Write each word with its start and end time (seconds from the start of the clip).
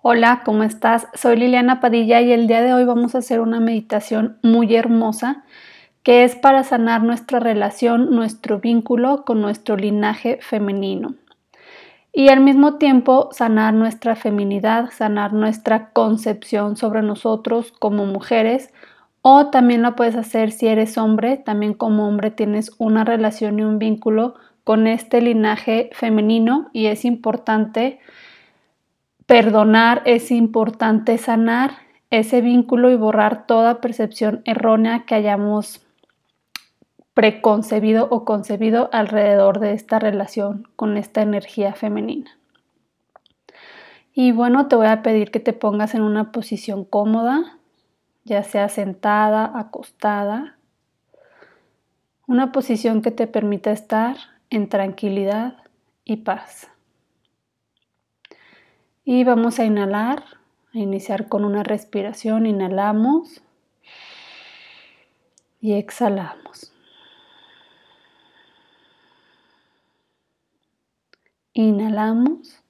Hola, 0.00 0.42
¿cómo 0.44 0.62
estás? 0.62 1.08
Soy 1.14 1.36
Liliana 1.36 1.80
Padilla 1.80 2.20
y 2.20 2.30
el 2.30 2.46
día 2.46 2.62
de 2.62 2.72
hoy 2.72 2.84
vamos 2.84 3.16
a 3.16 3.18
hacer 3.18 3.40
una 3.40 3.58
meditación 3.58 4.38
muy 4.44 4.76
hermosa 4.76 5.42
que 6.04 6.22
es 6.22 6.36
para 6.36 6.62
sanar 6.62 7.02
nuestra 7.02 7.40
relación, 7.40 8.14
nuestro 8.14 8.60
vínculo 8.60 9.24
con 9.24 9.40
nuestro 9.40 9.76
linaje 9.76 10.38
femenino. 10.40 11.16
Y 12.12 12.28
al 12.28 12.38
mismo 12.38 12.76
tiempo 12.76 13.30
sanar 13.32 13.74
nuestra 13.74 14.14
feminidad, 14.14 14.90
sanar 14.92 15.32
nuestra 15.32 15.90
concepción 15.90 16.76
sobre 16.76 17.02
nosotros 17.02 17.72
como 17.80 18.06
mujeres. 18.06 18.72
O 19.20 19.48
también 19.48 19.82
lo 19.82 19.96
puedes 19.96 20.14
hacer 20.14 20.52
si 20.52 20.68
eres 20.68 20.96
hombre, 20.96 21.38
también 21.38 21.74
como 21.74 22.06
hombre 22.06 22.30
tienes 22.30 22.70
una 22.78 23.02
relación 23.02 23.58
y 23.58 23.64
un 23.64 23.80
vínculo 23.80 24.36
con 24.62 24.86
este 24.86 25.20
linaje 25.20 25.90
femenino 25.92 26.70
y 26.72 26.86
es 26.86 27.04
importante 27.04 27.98
Perdonar 29.28 30.00
es 30.06 30.30
importante 30.30 31.18
sanar 31.18 31.72
ese 32.08 32.40
vínculo 32.40 32.90
y 32.90 32.96
borrar 32.96 33.46
toda 33.46 33.82
percepción 33.82 34.40
errónea 34.46 35.04
que 35.04 35.14
hayamos 35.14 35.82
preconcebido 37.12 38.08
o 38.10 38.24
concebido 38.24 38.88
alrededor 38.90 39.60
de 39.60 39.74
esta 39.74 39.98
relación 39.98 40.66
con 40.76 40.96
esta 40.96 41.20
energía 41.20 41.74
femenina. 41.74 42.38
Y 44.14 44.32
bueno, 44.32 44.66
te 44.66 44.76
voy 44.76 44.86
a 44.86 45.02
pedir 45.02 45.30
que 45.30 45.40
te 45.40 45.52
pongas 45.52 45.94
en 45.94 46.00
una 46.00 46.32
posición 46.32 46.86
cómoda, 46.86 47.58
ya 48.24 48.42
sea 48.44 48.70
sentada, 48.70 49.52
acostada, 49.58 50.56
una 52.26 52.50
posición 52.50 53.02
que 53.02 53.10
te 53.10 53.26
permita 53.26 53.72
estar 53.72 54.16
en 54.48 54.70
tranquilidad 54.70 55.58
y 56.06 56.16
paz. 56.16 56.70
Y 59.10 59.24
vamos 59.24 59.58
a 59.58 59.64
inhalar, 59.64 60.22
a 60.74 60.78
iniciar 60.78 61.30
con 61.30 61.46
una 61.46 61.62
respiración. 61.62 62.44
Inhalamos 62.44 63.40
y 65.62 65.72
exhalamos. 65.72 66.70
Inhalamos 71.54 72.62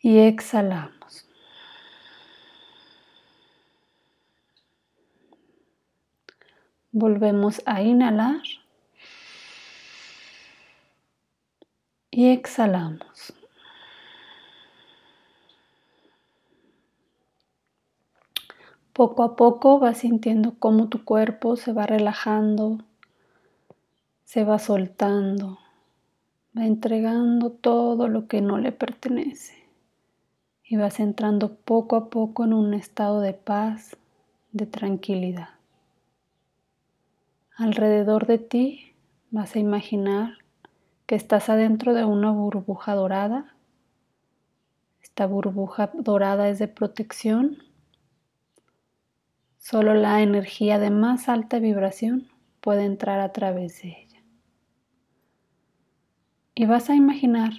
y 0.00 0.20
exhalamos. 0.20 1.28
Volvemos 6.90 7.60
a 7.66 7.82
inhalar 7.82 8.40
y 12.10 12.28
exhalamos. 12.30 13.32
Poco 18.92 19.22
a 19.22 19.36
poco 19.36 19.78
vas 19.78 19.98
sintiendo 19.98 20.54
cómo 20.58 20.88
tu 20.88 21.04
cuerpo 21.04 21.56
se 21.56 21.72
va 21.72 21.86
relajando, 21.86 22.78
se 24.24 24.44
va 24.44 24.58
soltando, 24.58 25.58
va 26.56 26.66
entregando 26.66 27.50
todo 27.50 28.08
lo 28.08 28.26
que 28.26 28.40
no 28.40 28.58
le 28.58 28.72
pertenece 28.72 29.54
y 30.64 30.76
vas 30.76 31.00
entrando 31.00 31.54
poco 31.54 31.96
a 31.96 32.10
poco 32.10 32.44
en 32.44 32.52
un 32.52 32.74
estado 32.74 33.20
de 33.20 33.32
paz, 33.32 33.96
de 34.52 34.66
tranquilidad. 34.66 35.50
Alrededor 37.56 38.26
de 38.26 38.38
ti 38.38 38.92
vas 39.30 39.56
a 39.56 39.60
imaginar 39.60 40.39
que 41.10 41.16
estás 41.16 41.48
adentro 41.48 41.92
de 41.92 42.04
una 42.04 42.30
burbuja 42.30 42.94
dorada. 42.94 43.56
Esta 45.02 45.26
burbuja 45.26 45.90
dorada 45.92 46.48
es 46.48 46.60
de 46.60 46.68
protección. 46.68 47.58
Solo 49.58 49.94
la 49.94 50.22
energía 50.22 50.78
de 50.78 50.90
más 50.90 51.28
alta 51.28 51.58
vibración 51.58 52.28
puede 52.60 52.84
entrar 52.84 53.18
a 53.18 53.32
través 53.32 53.82
de 53.82 53.88
ella. 53.88 54.22
Y 56.54 56.66
vas 56.66 56.90
a 56.90 56.94
imaginar 56.94 57.54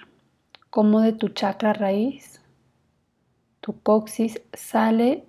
cómo 0.70 1.02
de 1.02 1.12
tu 1.12 1.28
chakra 1.28 1.74
raíz, 1.74 2.42
tu 3.60 3.82
coxis, 3.82 4.42
sale 4.54 5.26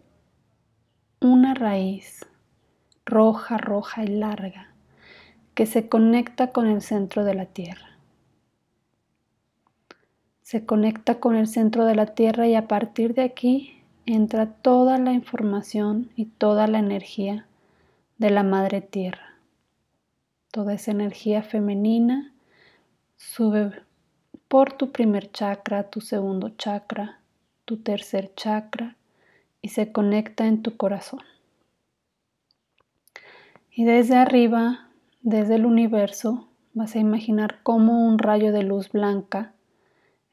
una 1.18 1.54
raíz 1.54 2.24
roja, 3.04 3.58
roja 3.58 4.04
y 4.04 4.06
larga 4.06 4.72
que 5.56 5.66
se 5.66 5.88
conecta 5.88 6.52
con 6.52 6.68
el 6.68 6.82
centro 6.82 7.24
de 7.24 7.34
la 7.34 7.46
tierra 7.46 7.91
se 10.52 10.66
conecta 10.66 11.18
con 11.18 11.34
el 11.34 11.46
centro 11.46 11.86
de 11.86 11.94
la 11.94 12.04
Tierra 12.04 12.46
y 12.46 12.54
a 12.56 12.68
partir 12.68 13.14
de 13.14 13.22
aquí 13.22 13.82
entra 14.04 14.44
toda 14.44 14.98
la 14.98 15.14
información 15.14 16.10
y 16.14 16.26
toda 16.26 16.66
la 16.66 16.78
energía 16.78 17.46
de 18.18 18.28
la 18.28 18.42
Madre 18.42 18.82
Tierra. 18.82 19.38
Toda 20.50 20.74
esa 20.74 20.90
energía 20.90 21.42
femenina 21.42 22.34
sube 23.16 23.72
por 24.46 24.74
tu 24.74 24.92
primer 24.92 25.32
chakra, 25.32 25.84
tu 25.84 26.02
segundo 26.02 26.50
chakra, 26.50 27.20
tu 27.64 27.78
tercer 27.78 28.34
chakra 28.34 28.96
y 29.62 29.68
se 29.68 29.90
conecta 29.90 30.46
en 30.46 30.60
tu 30.60 30.76
corazón. 30.76 31.22
Y 33.70 33.84
desde 33.84 34.16
arriba, 34.16 34.90
desde 35.22 35.54
el 35.54 35.64
universo, 35.64 36.46
vas 36.74 36.94
a 36.94 36.98
imaginar 36.98 37.62
como 37.62 38.06
un 38.06 38.18
rayo 38.18 38.52
de 38.52 38.64
luz 38.64 38.92
blanca 38.92 39.54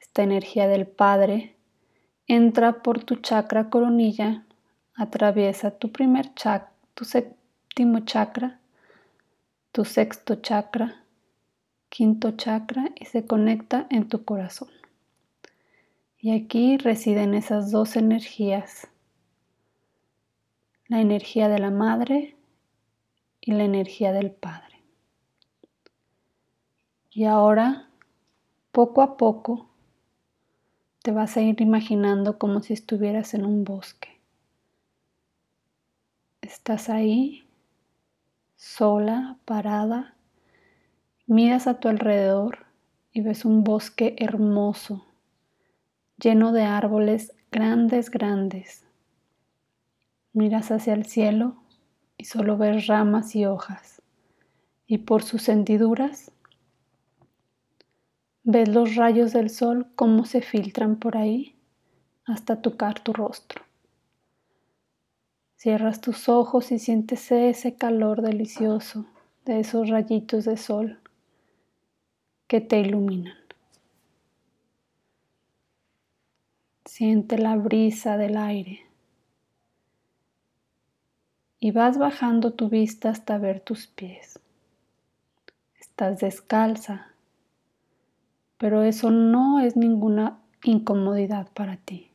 esta 0.10 0.24
energía 0.24 0.68
del 0.68 0.88
Padre 0.88 1.56
entra 2.26 2.82
por 2.82 3.04
tu 3.04 3.18
chakra 3.18 3.70
coronilla, 3.70 4.44
atraviesa 4.96 5.70
tu 5.78 5.92
primer 5.92 6.34
chakra, 6.34 6.72
tu 6.96 7.06
séptimo 7.06 8.00
chakra, 8.00 8.60
tu 9.72 9.86
sexto 9.86 10.38
chakra, 10.38 11.04
quinto 11.90 12.32
chakra 12.32 12.90
y 12.96 13.06
se 13.06 13.28
conecta 13.28 13.86
en 13.92 14.10
tu 14.10 14.26
corazón. 14.26 14.70
Y 16.18 16.32
aquí 16.32 16.78
residen 16.78 17.36
esas 17.36 17.70
dos 17.70 17.96
energías, 17.96 18.88
la 20.88 21.02
energía 21.02 21.50
de 21.50 21.60
la 21.60 21.70
madre 21.70 22.36
y 23.42 23.52
la 23.52 23.64
energía 23.64 24.12
del 24.12 24.32
padre. 24.32 24.82
Y 27.12 27.26
ahora, 27.26 27.92
poco 28.72 29.04
a 29.04 29.16
poco, 29.16 29.69
te 31.10 31.16
vas 31.16 31.38
a 31.38 31.42
ir 31.42 31.60
imaginando 31.60 32.38
como 32.38 32.62
si 32.62 32.74
estuvieras 32.74 33.34
en 33.34 33.44
un 33.44 33.64
bosque. 33.64 34.20
Estás 36.40 36.88
ahí, 36.88 37.48
sola, 38.56 39.40
parada, 39.44 40.14
miras 41.26 41.66
a 41.66 41.80
tu 41.80 41.88
alrededor 41.88 42.68
y 43.12 43.22
ves 43.22 43.44
un 43.44 43.64
bosque 43.64 44.18
hermoso, 44.20 45.04
lleno 46.22 46.52
de 46.52 46.62
árboles 46.62 47.34
grandes, 47.52 48.12
grandes. 48.12 48.86
Miras 50.32 50.70
hacia 50.70 50.94
el 50.94 51.08
cielo 51.08 51.56
y 52.18 52.26
solo 52.26 52.56
ves 52.56 52.86
ramas 52.86 53.36
y 53.36 53.48
hojas, 53.48 54.04
y 54.86 55.00
por 55.00 55.24
sus 55.24 55.50
hendiduras 55.50 56.32
Ves 58.52 58.68
los 58.68 58.96
rayos 58.96 59.32
del 59.32 59.52
sol 59.52 59.86
cómo 59.94 60.26
se 60.26 60.42
filtran 60.42 60.96
por 60.96 61.18
ahí 61.18 61.54
hasta 62.26 62.64
tocar 62.64 63.00
tu 63.00 63.14
rostro. 63.14 63.62
Cierras 65.56 66.02
tus 66.02 66.28
ojos 66.30 66.72
y 66.72 66.80
sientes 66.80 67.32
ese 67.32 67.76
calor 67.76 68.24
delicioso 68.24 69.06
de 69.46 69.60
esos 69.60 69.88
rayitos 69.90 70.46
de 70.46 70.58
sol 70.58 70.98
que 72.48 72.60
te 72.60 72.80
iluminan. 72.80 73.38
Siente 76.86 77.38
la 77.38 77.56
brisa 77.56 78.18
del 78.18 78.36
aire 78.36 78.80
y 81.60 81.70
vas 81.70 82.00
bajando 82.00 82.54
tu 82.54 82.68
vista 82.68 83.12
hasta 83.12 83.38
ver 83.38 83.60
tus 83.60 83.86
pies. 83.86 84.40
Estás 85.80 86.20
descalza 86.22 87.10
pero 88.60 88.84
eso 88.84 89.10
no 89.10 89.62
es 89.62 89.76
ninguna 89.76 90.38
incomodidad 90.64 91.48
para 91.54 91.78
ti. 91.78 92.12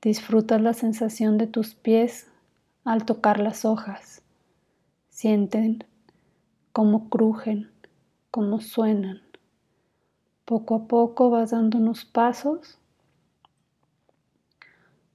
Disfrutas 0.00 0.60
la 0.62 0.72
sensación 0.72 1.36
de 1.36 1.48
tus 1.48 1.74
pies 1.74 2.28
al 2.84 3.04
tocar 3.04 3.40
las 3.40 3.64
hojas. 3.64 4.22
Sienten 5.10 5.84
cómo 6.72 7.10
crujen, 7.10 7.68
cómo 8.30 8.60
suenan. 8.60 9.20
Poco 10.44 10.76
a 10.76 10.86
poco 10.86 11.30
vas 11.30 11.50
dando 11.50 11.78
unos 11.78 12.04
pasos 12.04 12.78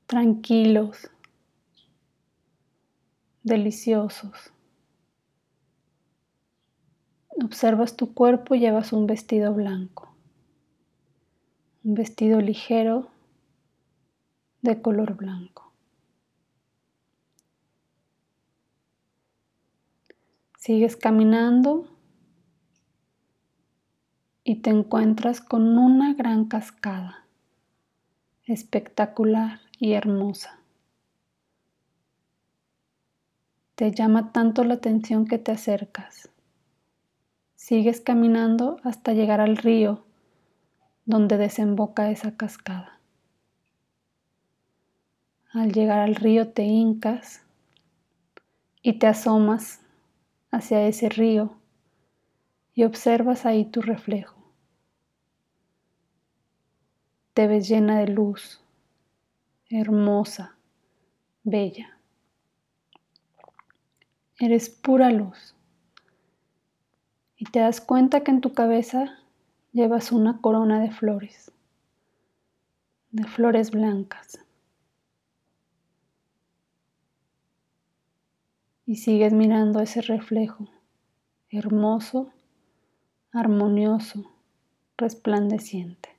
tranquilos, 0.06 1.09
deliciosos. 3.44 4.51
Observas 7.43 7.95
tu 7.95 8.13
cuerpo 8.13 8.53
y 8.53 8.59
llevas 8.59 8.93
un 8.93 9.07
vestido 9.07 9.53
blanco. 9.53 10.15
un 11.83 11.95
vestido 11.95 12.39
ligero 12.39 13.09
de 14.61 14.79
color 14.79 15.15
blanco. 15.15 15.73
Sigues 20.57 20.95
caminando 20.95 21.88
y 24.43 24.57
te 24.57 24.69
encuentras 24.69 25.41
con 25.41 25.79
una 25.79 26.13
gran 26.13 26.45
cascada, 26.45 27.25
espectacular 28.45 29.61
y 29.79 29.93
hermosa. 29.93 30.59
Te 33.73 33.91
llama 33.91 34.31
tanto 34.31 34.63
la 34.63 34.75
atención 34.75 35.25
que 35.25 35.39
te 35.39 35.51
acercas. 35.51 36.31
Sigues 37.63 38.02
caminando 38.02 38.78
hasta 38.84 39.13
llegar 39.13 39.40
al 39.40 39.56
río 39.56 40.04
donde 41.06 41.38
desemboca 41.38 42.10
esa 42.10 42.36
cascada. 42.36 43.00
Al 45.54 45.72
llegar 45.72 46.00
al 46.00 46.16
río 46.16 46.52
te 46.54 46.63
hincas 46.63 47.44
y 48.81 48.94
te 48.94 49.06
asomas 49.06 49.80
hacia 50.50 50.88
ese 50.88 51.08
río 51.10 51.56
y 52.74 52.84
observas 52.84 53.46
ahí 53.46 53.66
tu 53.66 53.84
reflejo. 53.84 54.44
Te 57.36 57.46
ves 57.46 57.69
llena 57.69 58.00
de 58.00 58.08
luz, 58.08 58.60
hermosa, 59.69 60.58
bella. 61.44 61.96
Eres 64.40 64.72
pura 64.72 65.12
luz. 65.12 65.54
Y 67.41 67.45
te 67.45 67.57
das 67.57 67.81
cuenta 67.81 68.23
que 68.23 68.29
en 68.29 68.39
tu 68.39 68.53
cabeza 68.53 69.17
llevas 69.71 70.11
una 70.11 70.41
corona 70.41 70.79
de 70.79 70.91
flores, 70.91 71.51
de 73.09 73.23
flores 73.23 73.71
blancas. 73.71 74.38
Y 78.85 78.97
sigues 78.97 79.33
mirando 79.33 79.79
ese 79.79 80.03
reflejo 80.03 80.69
hermoso 81.49 82.31
armonioso, 83.31 84.31
resplandeciente. 84.95 86.09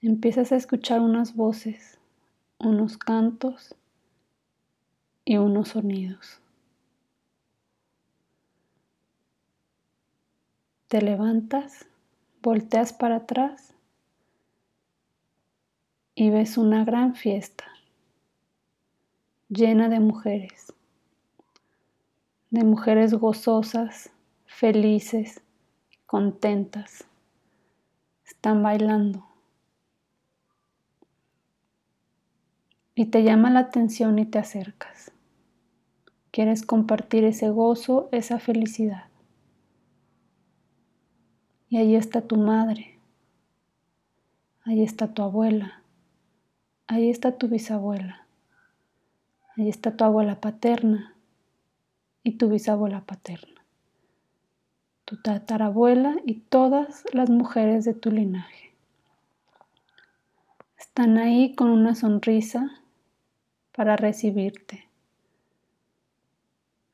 Empiezas 0.00 0.52
a 0.52 0.56
escuchar 0.56 1.00
unas 1.00 1.34
voces, 1.34 1.98
unos 2.60 2.98
cantos 2.98 3.74
y 5.24 5.38
unos 5.38 5.70
sonidos. 5.70 6.43
Te 10.94 11.02
levantas, 11.02 11.86
volteas 12.40 12.92
para 12.92 13.16
atrás 13.16 13.74
y 16.14 16.30
ves 16.30 16.56
una 16.56 16.84
gran 16.84 17.16
fiesta 17.16 17.64
llena 19.48 19.88
de 19.88 19.98
mujeres, 19.98 20.72
de 22.50 22.62
mujeres 22.62 23.12
gozosas, 23.12 24.12
felices, 24.46 25.42
contentas. 26.06 27.04
Están 28.24 28.62
bailando. 28.62 29.26
Y 32.94 33.06
te 33.06 33.24
llama 33.24 33.50
la 33.50 33.58
atención 33.58 34.20
y 34.20 34.26
te 34.26 34.38
acercas. 34.38 35.10
Quieres 36.30 36.64
compartir 36.64 37.24
ese 37.24 37.50
gozo, 37.50 38.08
esa 38.12 38.38
felicidad. 38.38 39.08
Y 41.68 41.76
ahí 41.78 41.96
está 41.96 42.22
tu 42.22 42.36
madre. 42.36 42.98
Ahí 44.64 44.82
está 44.82 45.12
tu 45.12 45.22
abuela. 45.22 45.82
Ahí 46.86 47.10
está 47.10 47.38
tu 47.38 47.48
bisabuela. 47.48 48.26
Ahí 49.56 49.68
está 49.68 49.96
tu 49.96 50.04
abuela 50.04 50.40
paterna 50.40 51.14
y 52.22 52.32
tu 52.32 52.48
bisabuela 52.48 53.02
paterna 53.02 53.54
tu 55.04 55.20
tatarabuela 55.20 56.16
y 56.24 56.34
todas 56.40 57.04
las 57.12 57.28
mujeres 57.28 57.84
de 57.84 57.94
tu 57.94 58.10
linaje. 58.10 58.72
Están 60.78 61.18
ahí 61.18 61.54
con 61.54 61.70
una 61.70 61.94
sonrisa 61.94 62.70
para 63.76 63.96
recibirte. 63.96 64.88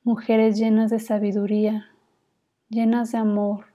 Mujeres 0.02 0.58
llenas 0.58 0.90
de 0.90 0.98
sabiduría, 0.98 1.90
llenas 2.68 3.12
de 3.12 3.18
amor, 3.18 3.66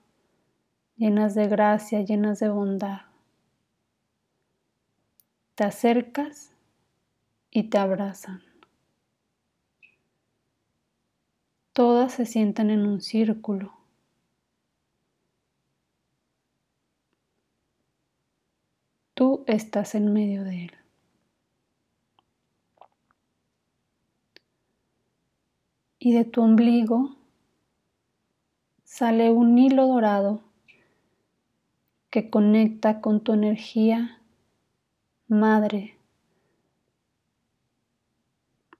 llenas 0.97 1.35
de 1.35 1.47
gracia, 1.47 2.01
llenas 2.01 2.39
de 2.39 2.49
bondad. 2.49 3.01
Te 5.55 5.63
acercas 5.63 6.51
y 7.51 7.69
te 7.69 7.77
abrazan. 7.77 8.41
Todas 11.73 12.13
se 12.13 12.25
sientan 12.25 12.69
en 12.69 12.85
un 12.85 13.01
círculo 13.01 13.85
Tú 19.15 19.45
estás 19.47 19.95
en 19.95 20.11
medio 20.11 20.43
de 20.43 20.65
él. 20.65 20.71
Y 25.97 26.13
de 26.13 26.25
tu 26.25 26.41
ombligo 26.41 27.15
sale 28.83 29.31
un 29.31 29.57
hilo 29.57 29.87
dorado 29.87 30.43
que 32.15 32.29
conecta 32.29 33.01
con 33.01 33.19
tu 33.19 33.33
energía 33.33 34.21
madre, 35.27 35.97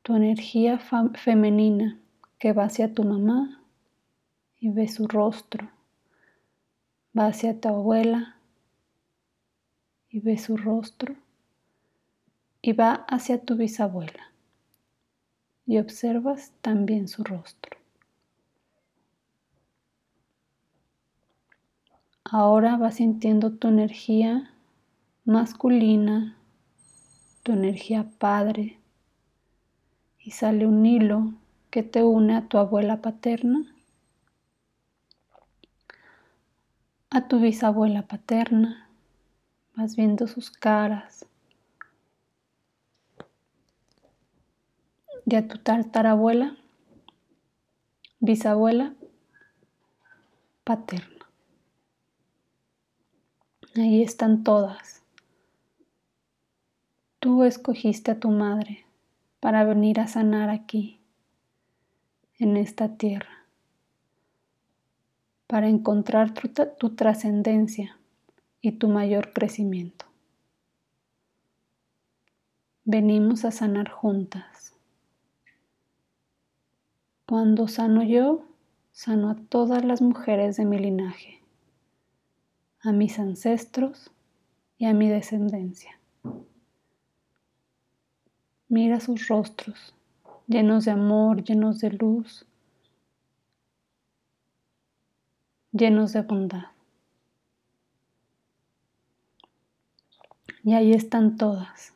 tu 0.03 0.15
energía 0.15 0.79
femenina 0.79 1.99
que 2.39 2.53
va 2.53 2.63
hacia 2.63 2.93
tu 2.93 3.03
mamá 3.03 3.61
y 4.57 4.69
ve 4.69 4.87
su 4.87 5.05
rostro, 5.05 5.69
va 7.13 7.27
hacia 7.27 7.59
tu 7.59 7.67
abuela 7.67 8.37
y 10.07 10.21
ve 10.21 10.37
su 10.37 10.55
rostro. 10.55 11.13
Y 12.61 12.71
va 12.71 13.05
hacia 13.09 13.41
tu 13.41 13.57
bisabuela 13.57 14.31
y 15.65 15.77
observas 15.79 16.53
también 16.61 17.09
su 17.09 17.25
rostro. 17.25 17.74
Ahora 22.25 22.75
vas 22.75 22.95
sintiendo 22.95 23.53
tu 23.53 23.67
energía 23.67 24.51
masculina, 25.25 26.35
tu 27.43 27.53
energía 27.53 28.09
padre 28.17 28.79
y 30.19 30.31
sale 30.31 30.65
un 30.65 30.85
hilo 30.85 31.33
que 31.69 31.83
te 31.83 32.03
une 32.03 32.35
a 32.35 32.47
tu 32.47 32.57
abuela 32.57 33.01
paterna, 33.01 33.75
a 37.11 37.27
tu 37.27 37.39
bisabuela 37.39 38.07
paterna 38.07 38.85
vas 39.75 39.95
viendo 39.95 40.27
sus 40.27 40.49
caras. 40.49 41.25
Y 45.25 45.35
a 45.35 45.47
tu 45.47 45.57
tartarabuela, 45.57 46.55
bisabuela, 48.19 48.93
paterna. 50.63 51.14
Ahí 53.77 54.01
están 54.01 54.45
todas. 54.45 55.03
Tú 57.19 57.43
escogiste 57.43 58.11
a 58.11 58.19
tu 58.19 58.29
madre 58.29 58.85
para 59.41 59.65
venir 59.65 59.99
a 59.99 60.07
sanar 60.07 60.49
aquí, 60.49 61.01
en 62.39 62.55
esta 62.55 62.95
tierra, 62.95 63.45
para 65.47 65.67
encontrar 65.67 66.33
tu, 66.33 66.47
tu 66.79 66.95
trascendencia 66.95 67.97
y 68.61 68.73
tu 68.73 68.87
mayor 68.87 69.33
crecimiento. 69.33 70.05
Venimos 72.85 73.43
a 73.43 73.51
sanar 73.51 73.89
juntas. 73.89 74.73
Cuando 77.25 77.67
sano 77.67 78.03
yo, 78.03 78.45
sano 78.93 79.29
a 79.31 79.35
todas 79.35 79.83
las 79.83 80.01
mujeres 80.01 80.55
de 80.55 80.63
mi 80.63 80.77
linaje, 80.77 81.44
a 82.85 82.91
mis 82.91 83.17
ancestros 83.19 84.11
y 84.77 84.85
a 84.85 84.93
mi 84.93 85.09
descendencia. 85.09 85.99
Mira 88.67 88.99
sus 88.99 89.27
rostros, 89.27 89.95
llenos 90.47 90.85
de 90.85 90.91
amor, 90.91 91.43
llenos 91.43 91.79
de 91.79 91.91
luz, 91.91 92.45
llenos 95.71 96.13
de 96.13 96.21
bondad. 96.21 96.65
Y 100.63 100.73
ahí 100.73 100.93
están 100.93 101.37
todas, 101.37 101.93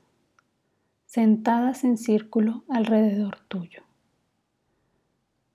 sentadas 1.05 1.83
en 1.83 1.97
círculo 1.97 2.63
alrededor 2.69 3.39
tuyo. 3.47 3.83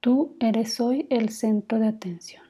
Tú 0.01 0.37
eres 0.41 0.81
hoy 0.81 1.07
el 1.11 1.31
centro 1.31 1.79
de 1.79 1.89
atención. 1.89 2.44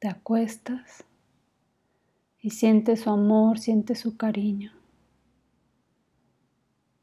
Te 0.00 0.08
acuestas 0.08 1.04
y 2.40 2.48
siente 2.50 2.96
su 2.96 3.10
amor, 3.10 3.58
siente 3.58 3.94
su 3.94 4.16
cariño. 4.16 4.72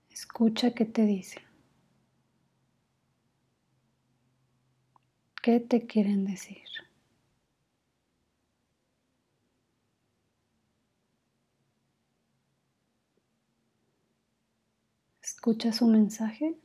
Escucha 0.09 0.71
qué 0.71 0.85
te 0.85 1.03
dice. 1.03 1.39
¿Qué 5.43 5.59
te 5.59 5.85
quieren 5.85 6.25
decir? 6.25 6.63
Escucha 15.21 15.71
su 15.71 15.85
mensaje. 15.85 16.57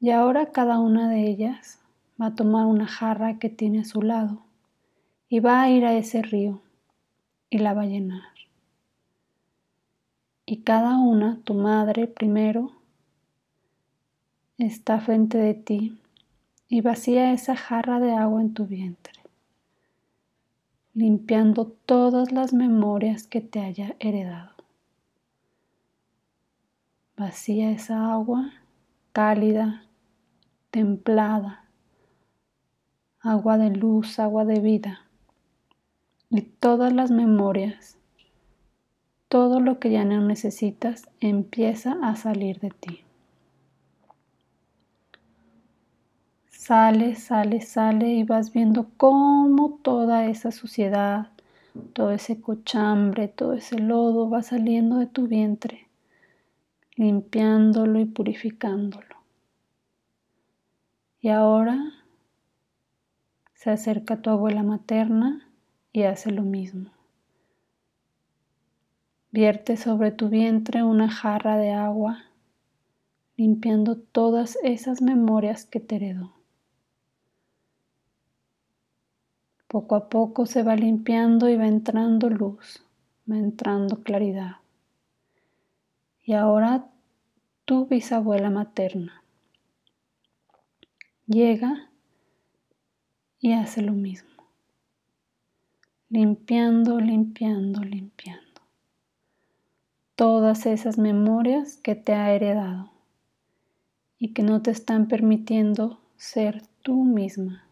Y 0.00 0.10
ahora 0.10 0.50
cada 0.50 0.80
una 0.80 1.08
de 1.08 1.28
ellas 1.28 1.81
va 2.22 2.28
a 2.28 2.34
tomar 2.36 2.66
una 2.66 2.86
jarra 2.86 3.40
que 3.40 3.48
tiene 3.48 3.80
a 3.80 3.84
su 3.84 4.00
lado 4.00 4.44
y 5.28 5.40
va 5.40 5.60
a 5.60 5.70
ir 5.70 5.84
a 5.84 5.94
ese 5.94 6.22
río 6.22 6.60
y 7.50 7.58
la 7.58 7.74
va 7.74 7.82
a 7.82 7.86
llenar. 7.86 8.22
Y 10.46 10.58
cada 10.58 10.98
una, 10.98 11.40
tu 11.42 11.54
madre 11.54 12.06
primero, 12.06 12.70
está 14.56 15.00
frente 15.00 15.36
de 15.36 15.54
ti 15.54 15.98
y 16.68 16.80
vacía 16.80 17.32
esa 17.32 17.56
jarra 17.56 17.98
de 17.98 18.12
agua 18.12 18.40
en 18.40 18.54
tu 18.54 18.66
vientre, 18.66 19.20
limpiando 20.94 21.66
todas 21.66 22.30
las 22.30 22.52
memorias 22.52 23.26
que 23.26 23.40
te 23.40 23.60
haya 23.60 23.96
heredado. 23.98 24.52
Vacía 27.16 27.72
esa 27.72 28.12
agua 28.12 28.52
cálida, 29.12 29.84
templada, 30.70 31.61
agua 33.22 33.56
de 33.56 33.70
luz, 33.70 34.18
agua 34.18 34.44
de 34.44 34.58
vida 34.58 35.02
y 36.28 36.42
todas 36.42 36.92
las 36.92 37.12
memorias, 37.12 37.96
todo 39.28 39.60
lo 39.60 39.78
que 39.78 39.90
ya 39.90 40.04
no 40.04 40.20
necesitas 40.20 41.08
empieza 41.20 41.96
a 42.02 42.16
salir 42.16 42.58
de 42.58 42.70
ti. 42.70 43.04
Sale, 46.48 47.14
sale, 47.14 47.60
sale 47.60 48.08
y 48.08 48.24
vas 48.24 48.52
viendo 48.52 48.88
cómo 48.96 49.78
toda 49.82 50.26
esa 50.26 50.50
suciedad, 50.50 51.28
todo 51.92 52.10
ese 52.10 52.40
cochambre, 52.40 53.28
todo 53.28 53.52
ese 53.52 53.78
lodo 53.78 54.28
va 54.30 54.42
saliendo 54.42 54.96
de 54.96 55.06
tu 55.06 55.28
vientre, 55.28 55.88
limpiándolo 56.96 58.00
y 58.00 58.04
purificándolo. 58.04 59.16
Y 61.20 61.28
ahora 61.28 62.01
se 63.62 63.70
acerca 63.70 64.20
tu 64.20 64.28
abuela 64.28 64.64
materna 64.64 65.48
y 65.92 66.02
hace 66.02 66.32
lo 66.32 66.42
mismo. 66.42 66.90
Vierte 69.30 69.76
sobre 69.76 70.10
tu 70.10 70.28
vientre 70.28 70.82
una 70.82 71.08
jarra 71.08 71.56
de 71.56 71.70
agua, 71.70 72.24
limpiando 73.36 73.96
todas 73.96 74.58
esas 74.64 75.00
memorias 75.00 75.64
que 75.64 75.78
te 75.78 75.94
heredó. 75.94 76.32
Poco 79.68 79.94
a 79.94 80.08
poco 80.08 80.44
se 80.44 80.64
va 80.64 80.74
limpiando 80.74 81.48
y 81.48 81.56
va 81.56 81.68
entrando 81.68 82.30
luz, 82.30 82.84
va 83.30 83.36
entrando 83.36 84.02
claridad. 84.02 84.56
Y 86.24 86.32
ahora 86.32 86.90
tu 87.64 87.86
bisabuela 87.86 88.50
materna 88.50 89.22
llega 91.28 91.91
y 93.42 93.52
hace 93.52 93.82
lo 93.82 93.92
mismo 93.92 94.32
limpiando, 96.12 97.00
limpiando, 97.00 97.80
limpiando. 97.82 98.60
Todas 100.14 100.66
esas 100.66 100.98
memorias 100.98 101.78
que 101.78 101.94
te 101.94 102.12
ha 102.12 102.34
heredado 102.34 102.90
y 104.18 104.34
que 104.34 104.42
no 104.42 104.60
te 104.60 104.70
están 104.70 105.08
permitiendo 105.08 105.98
ser 106.16 106.62
tú 106.82 107.04
misma, 107.04 107.64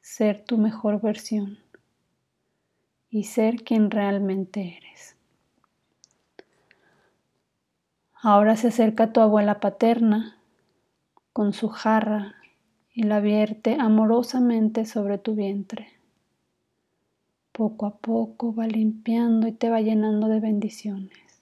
ser 0.00 0.44
tu 0.44 0.58
mejor 0.58 1.00
versión 1.00 1.60
y 3.10 3.22
ser 3.24 3.62
quien 3.62 3.92
realmente 3.92 4.76
eres. 4.76 5.14
Ahora 8.12 8.56
se 8.56 8.68
acerca 8.68 9.12
tu 9.12 9.20
abuela 9.20 9.60
paterna 9.60 10.36
con 11.32 11.52
su 11.52 11.68
jarra 11.68 12.34
y 12.94 13.02
la 13.02 13.20
vierte 13.20 13.76
amorosamente 13.78 14.86
sobre 14.86 15.18
tu 15.18 15.34
vientre 15.34 15.94
poco 17.54 17.86
a 17.86 17.96
poco 17.96 18.52
va 18.52 18.66
limpiando 18.66 19.46
y 19.46 19.52
te 19.52 19.70
va 19.70 19.80
llenando 19.80 20.26
de 20.26 20.40
bendiciones. 20.40 21.40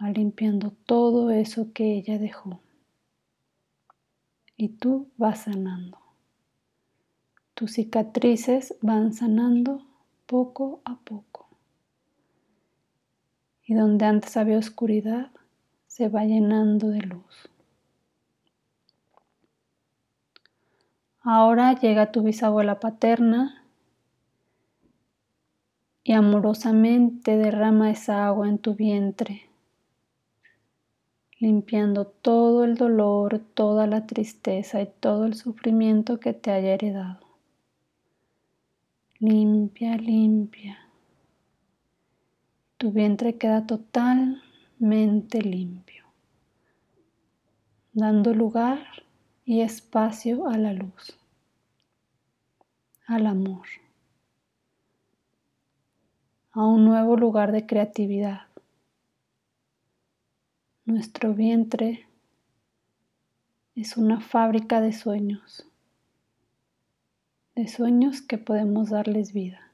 Va 0.00 0.10
limpiando 0.10 0.70
todo 0.86 1.32
eso 1.32 1.72
que 1.72 1.96
ella 1.96 2.16
dejó. 2.16 2.60
Y 4.56 4.68
tú 4.68 5.08
vas 5.16 5.40
sanando. 5.40 5.98
Tus 7.54 7.72
cicatrices 7.72 8.76
van 8.80 9.12
sanando 9.12 9.84
poco 10.26 10.80
a 10.84 10.96
poco. 10.96 11.48
Y 13.66 13.74
donde 13.74 14.04
antes 14.04 14.36
había 14.36 14.58
oscuridad, 14.58 15.32
se 15.88 16.08
va 16.08 16.24
llenando 16.24 16.90
de 16.90 17.00
luz. 17.00 17.50
Ahora 21.22 21.74
llega 21.74 22.12
tu 22.12 22.22
bisabuela 22.22 22.80
paterna 22.80 23.62
y 26.02 26.14
amorosamente 26.14 27.36
derrama 27.36 27.90
esa 27.90 28.26
agua 28.26 28.48
en 28.48 28.56
tu 28.56 28.74
vientre, 28.74 29.50
limpiando 31.38 32.06
todo 32.06 32.64
el 32.64 32.74
dolor, 32.76 33.38
toda 33.52 33.86
la 33.86 34.06
tristeza 34.06 34.80
y 34.80 34.86
todo 34.86 35.26
el 35.26 35.34
sufrimiento 35.34 36.20
que 36.20 36.32
te 36.32 36.52
haya 36.52 36.72
heredado. 36.72 37.20
Limpia, 39.18 39.98
limpia. 39.98 40.78
Tu 42.78 42.92
vientre 42.92 43.36
queda 43.36 43.66
totalmente 43.66 45.42
limpio, 45.42 46.06
dando 47.92 48.32
lugar 48.32 48.80
y 49.50 49.62
espacio 49.62 50.46
a 50.46 50.56
la 50.56 50.72
luz, 50.72 51.18
al 53.08 53.26
amor 53.26 53.66
a 56.52 56.64
un 56.64 56.84
nuevo 56.84 57.16
lugar 57.16 57.50
de 57.50 57.66
creatividad. 57.66 58.42
Nuestro 60.84 61.34
vientre 61.34 62.06
es 63.74 63.96
una 63.96 64.20
fábrica 64.20 64.80
de 64.80 64.92
sueños, 64.92 65.66
de 67.56 67.66
sueños 67.66 68.22
que 68.22 68.38
podemos 68.38 68.90
darles 68.90 69.32
vida. 69.32 69.72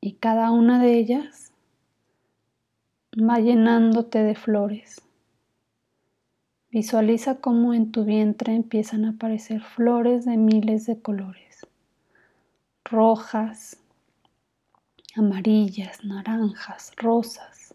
Y 0.00 0.14
cada 0.14 0.50
una 0.50 0.82
de 0.82 0.98
ellas 0.98 1.52
va 3.16 3.38
llenándote 3.38 4.24
de 4.24 4.34
flores. 4.34 5.04
Visualiza 6.70 7.40
cómo 7.40 7.74
en 7.74 7.92
tu 7.92 8.04
vientre 8.04 8.54
empiezan 8.54 9.04
a 9.04 9.10
aparecer 9.10 9.62
flores 9.62 10.24
de 10.24 10.36
miles 10.36 10.86
de 10.86 11.00
colores 11.00 11.50
rojas, 12.90 13.76
amarillas, 15.14 16.04
naranjas, 16.04 16.92
rosas. 16.96 17.74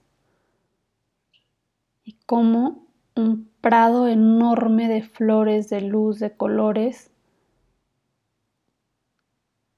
Y 2.04 2.14
como 2.26 2.86
un 3.16 3.50
prado 3.62 4.08
enorme 4.08 4.88
de 4.88 5.04
flores, 5.04 5.70
de 5.70 5.82
luz, 5.82 6.20
de 6.20 6.36
colores, 6.36 7.10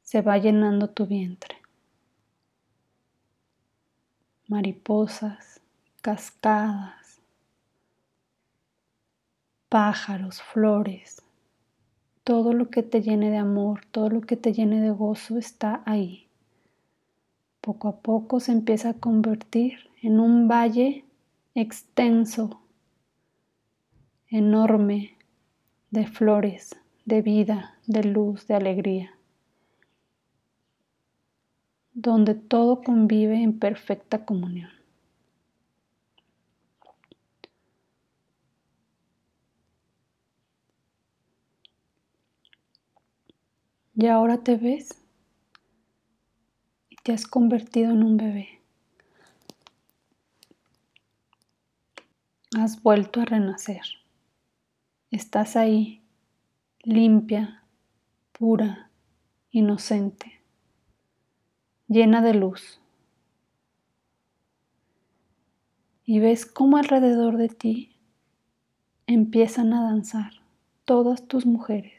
se 0.01 0.21
va 0.21 0.37
llenando 0.37 0.89
tu 0.89 1.05
vientre. 1.05 1.57
Mariposas, 4.47 5.61
cascadas, 6.01 7.06
pájaros, 9.69 10.41
flores, 10.41 11.21
todo 12.23 12.53
lo 12.53 12.69
que 12.69 12.83
te 12.83 13.01
llene 13.01 13.29
de 13.29 13.37
amor, 13.37 13.81
todo 13.91 14.09
lo 14.09 14.21
que 14.21 14.37
te 14.37 14.53
llene 14.53 14.81
de 14.81 14.91
gozo 14.91 15.37
está 15.37 15.81
ahí. 15.85 16.27
Poco 17.61 17.87
a 17.87 17.97
poco 18.01 18.39
se 18.39 18.51
empieza 18.51 18.89
a 18.89 18.93
convertir 18.93 19.89
en 20.01 20.19
un 20.19 20.47
valle 20.47 21.05
extenso, 21.55 22.61
enorme, 24.29 25.17
de 25.89 26.05
flores, 26.05 26.77
de 27.05 27.21
vida, 27.21 27.77
de 27.87 28.03
luz, 28.03 28.45
de 28.47 28.55
alegría, 28.55 29.15
donde 31.93 32.35
todo 32.35 32.83
convive 32.83 33.41
en 33.41 33.57
perfecta 33.57 34.25
comunión. 34.25 34.76
Y 43.99 44.05
ahora 44.05 44.37
te 44.37 44.57
ves 44.57 44.89
y 46.87 46.97
te 46.97 47.13
has 47.13 47.25
convertido 47.25 47.89
en 47.89 48.03
un 48.03 48.15
bebé. 48.15 48.61
Has 52.55 52.83
vuelto 52.83 53.21
a 53.21 53.25
renacer. 53.25 53.81
Estás 55.09 55.55
ahí, 55.55 56.03
limpia, 56.83 57.63
pura, 58.33 58.91
inocente, 59.49 60.41
llena 61.87 62.21
de 62.21 62.35
luz. 62.35 62.79
Y 66.05 66.19
ves 66.19 66.45
cómo 66.45 66.77
alrededor 66.77 67.37
de 67.37 67.49
ti 67.49 67.95
empiezan 69.07 69.73
a 69.73 69.81
danzar 69.81 70.33
todas 70.85 71.27
tus 71.27 71.47
mujeres. 71.47 71.96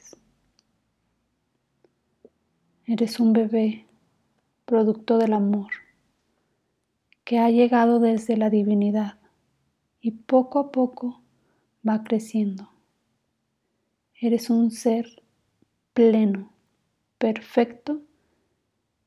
Eres 2.91 3.21
un 3.21 3.35
bebé 3.35 3.85
producto 4.65 5.19
del 5.19 5.35
amor 5.35 5.69
que 7.23 7.39
ha 7.39 7.51
llegado 7.51 8.01
desde 8.01 8.39
la 8.39 8.49
divinidad 8.49 9.19
y 10.01 10.13
poco 10.13 10.59
a 10.59 10.73
poco 10.73 11.21
va 11.87 12.03
creciendo. 12.03 12.71
Eres 14.19 14.49
un 14.49 14.71
ser 14.71 15.23
pleno, 15.93 16.51
perfecto 17.19 18.01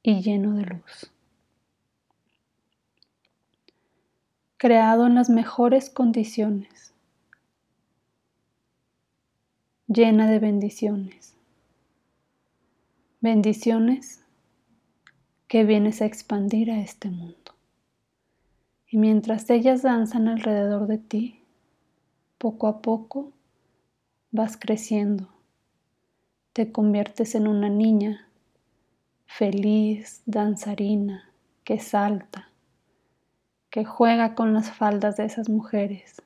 y 0.04 0.22
lleno 0.22 0.54
de 0.54 0.66
luz. 0.66 1.12
Creado 4.58 5.08
en 5.08 5.16
las 5.16 5.32
mejores 5.32 5.90
condiciones, 5.90 6.94
llena 9.88 10.30
de 10.30 10.38
bendiciones 10.38 11.31
bendiciones 13.22 14.24
que 15.48 15.64
vienes 15.64 16.02
a 16.02 16.06
expandir 16.06 16.72
a 16.72 16.82
este 16.82 17.12
mundo. 17.12 17.54
Y 18.88 18.98
mientras 18.98 19.48
ellas 19.52 19.84
danzan 19.84 20.28
alrededor 20.28 20.88
de 20.88 20.98
ti, 20.98 21.44
poco 22.40 22.66
a 22.66 22.82
poco 22.82 23.32
vas 24.32 24.58
creciendo, 24.58 25.30
te 26.54 26.72
conviertes 26.72 27.36
en 27.36 27.48
una 27.48 27.70
niña 27.70 28.28
feliz, 29.28 30.24
danzarina, 30.26 31.32
que 31.64 31.80
salta, 31.80 32.50
que 33.70 33.86
juega 33.86 34.34
con 34.34 34.54
las 34.54 34.72
faldas 34.72 35.18
de 35.18 35.26
esas 35.26 35.48
mujeres, 35.48 36.24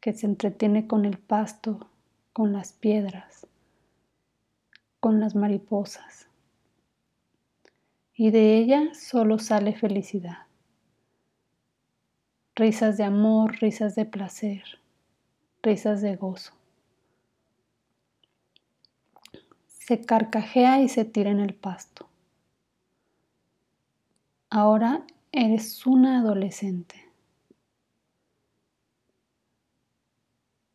que 0.00 0.12
se 0.14 0.26
entretiene 0.26 0.88
con 0.88 1.04
el 1.04 1.16
pasto, 1.16 1.86
con 2.32 2.52
las 2.52 2.72
piedras, 2.72 3.46
con 5.00 5.18
las 5.18 5.34
mariposas. 5.34 6.28
Y 8.14 8.30
de 8.30 8.58
ella 8.58 8.94
solo 8.94 9.38
sale 9.38 9.74
felicidad. 9.74 10.46
Risas 12.54 12.98
de 12.98 13.04
amor, 13.04 13.58
risas 13.60 13.94
de 13.94 14.04
placer, 14.04 14.62
risas 15.62 16.02
de 16.02 16.16
gozo. 16.16 16.52
Se 19.66 20.02
carcajea 20.02 20.82
y 20.82 20.88
se 20.88 21.06
tira 21.06 21.30
en 21.30 21.40
el 21.40 21.54
pasto. 21.54 22.06
Ahora 24.50 25.06
eres 25.32 25.86
una 25.86 26.20
adolescente. 26.20 26.96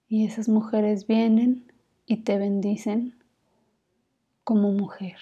Y 0.07 0.25
esas 0.25 0.49
mujeres 0.49 1.07
vienen 1.07 1.71
y 2.05 2.17
te 2.17 2.37
bendicen 2.37 3.14
como 4.45 4.71
mujer. 4.71 5.17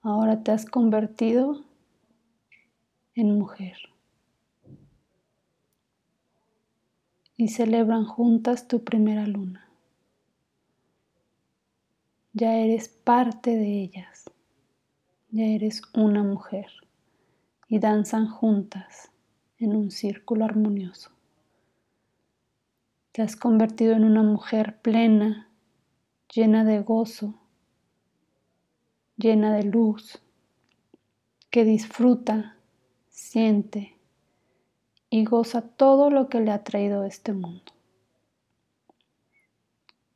Ahora 0.00 0.42
te 0.42 0.50
has 0.50 0.64
convertido 0.64 1.62
en 3.14 3.38
mujer. 3.38 3.76
Y 7.36 7.48
celebran 7.48 8.04
juntas 8.04 8.66
tu 8.66 8.82
primera 8.82 9.26
luna. 9.26 9.68
Ya 12.32 12.56
eres 12.56 12.88
parte 12.88 13.56
de 13.56 13.82
ellas. 13.82 14.30
Ya 15.30 15.44
eres 15.44 15.82
una 15.94 16.22
mujer. 16.22 16.66
Y 17.68 17.78
danzan 17.78 18.26
juntas 18.26 19.12
en 19.58 19.76
un 19.76 19.90
círculo 19.90 20.44
armonioso. 20.46 21.10
Te 23.12 23.20
has 23.20 23.36
convertido 23.36 23.92
en 23.92 24.04
una 24.04 24.22
mujer 24.22 24.80
plena 24.80 25.51
llena 26.34 26.64
de 26.64 26.80
gozo, 26.80 27.34
llena 29.16 29.54
de 29.54 29.64
luz, 29.64 30.22
que 31.50 31.64
disfruta, 31.64 32.56
siente 33.08 33.98
y 35.10 35.24
goza 35.26 35.60
todo 35.60 36.08
lo 36.08 36.30
que 36.30 36.40
le 36.40 36.50
ha 36.50 36.64
traído 36.64 37.04
este 37.04 37.34
mundo. 37.34 37.72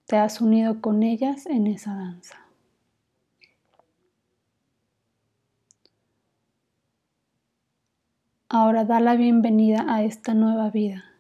Te 0.07 0.17
has 0.17 0.41
unido 0.41 0.81
con 0.81 1.03
ellas 1.03 1.45
en 1.45 1.67
esa 1.67 1.95
danza. 1.95 2.47
Ahora 8.49 8.85
da 8.85 9.01
la 9.01 9.17
bienvenida 9.17 9.85
a 9.89 10.03
esta 10.03 10.33
nueva 10.33 10.71
vida 10.71 11.16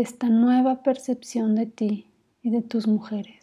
esta 0.00 0.28
nueva 0.28 0.82
percepción 0.82 1.54
de 1.54 1.66
ti 1.66 2.10
y 2.42 2.50
de 2.50 2.62
tus 2.62 2.86
mujeres. 2.86 3.42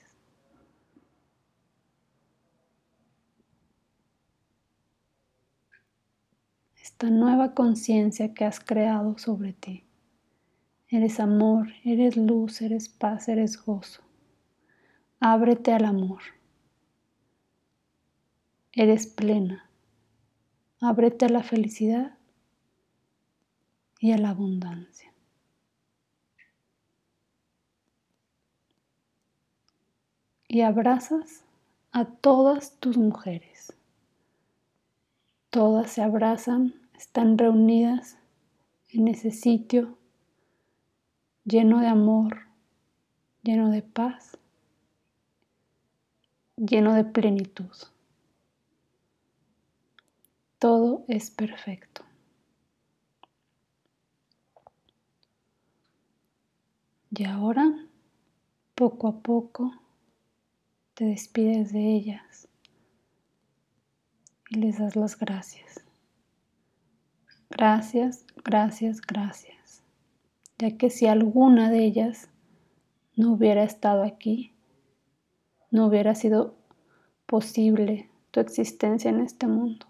Esta 6.82 7.10
nueva 7.10 7.54
conciencia 7.54 8.34
que 8.34 8.46
has 8.46 8.60
creado 8.60 9.18
sobre 9.18 9.54
ti. 9.54 9.84
Eres 10.88 11.20
amor, 11.20 11.68
eres 11.84 12.15
luz, 12.15 12.62
eres 12.62 12.88
paz, 12.89 13.28
eres 13.28 13.62
gozo. 13.62 14.02
Ábrete 15.20 15.74
al 15.74 15.86
amor. 15.86 16.22
Eres 18.72 19.08
plena. 19.08 19.70
Ábrete 20.80 21.26
a 21.26 21.30
la 21.30 21.44
felicidad 21.44 22.18
y 24.00 24.12
a 24.12 24.18
la 24.18 24.30
abundancia. 24.30 25.05
Y 30.56 30.62
abrazas 30.62 31.44
a 31.91 32.06
todas 32.06 32.80
tus 32.80 32.96
mujeres. 32.96 33.74
Todas 35.50 35.91
se 35.91 36.02
abrazan, 36.02 36.76
están 36.94 37.38
reunidas 37.38 38.18
en 38.88 39.10
ese 39.10 39.32
sitio 39.32 39.98
lleno 41.44 41.82
de 41.82 41.88
amor, 41.88 42.48
lleno 43.44 43.70
de 43.70 43.82
paz, 43.82 44.38
lleno 46.56 46.94
de 46.94 47.04
plenitud. 47.04 47.76
Todo 50.58 51.04
es 51.10 51.32
perfecto. 51.32 52.02
Y 57.12 57.26
ahora, 57.26 57.76
poco 58.74 59.10
a 59.10 59.20
poco, 59.20 59.74
te 60.95 61.03
despides 61.03 61.73
de 61.73 61.93
ellas 61.93 62.47
y 64.49 64.60
les 64.60 64.79
das 64.79 64.95
las 64.95 65.19
gracias. 65.19 65.84
Gracias, 67.49 68.25
gracias, 68.43 69.01
gracias. 69.01 69.84
Ya 70.58 70.77
que 70.77 70.89
si 70.89 71.08
alguna 71.08 71.69
de 71.69 71.84
ellas 71.84 72.29
no 73.15 73.34
hubiera 73.34 73.63
estado 73.63 74.03
aquí, 74.03 74.53
no 75.69 75.88
hubiera 75.88 76.15
sido 76.15 76.55
posible 77.25 78.10
tu 78.31 78.39
existencia 78.39 79.10
en 79.10 79.19
este 79.19 79.47
mundo. 79.47 79.88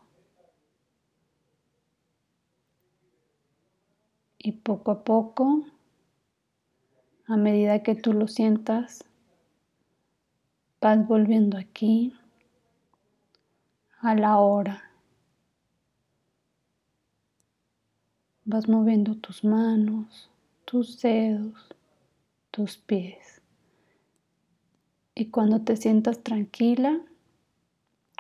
Y 4.40 4.54
poco 4.54 4.92
a 4.92 5.04
poco, 5.04 5.66
a 7.28 7.38
medida 7.38 7.84
que 7.84 7.94
tú 7.94 8.14
lo 8.14 8.28
sientas, 8.28 9.06
Vas 10.86 11.08
volviendo 11.08 11.58
aquí 11.58 12.14
a 14.02 14.14
la 14.14 14.38
hora. 14.38 14.92
Vas 18.44 18.70
moviendo 18.70 19.16
tus 19.16 19.44
manos, 19.44 20.30
tus 20.66 21.02
dedos, 21.02 21.74
tus 22.52 22.78
pies. 22.78 23.42
Y 25.16 25.32
cuando 25.32 25.62
te 25.62 25.76
sientas 25.76 26.20
tranquila, 26.20 27.02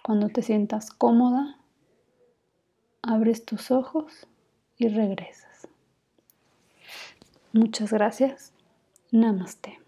cuando 0.03 0.29
te 0.29 0.41
sientas 0.41 0.89
cómoda, 0.89 1.59
abres 3.03 3.45
tus 3.45 3.69
ojos 3.69 4.25
y 4.79 4.87
regresas. 4.87 5.67
Muchas 7.53 7.93
gracias. 7.93 8.53
Namaste. 9.11 9.84